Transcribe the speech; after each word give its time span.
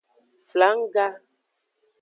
Flangga. 0.51 1.07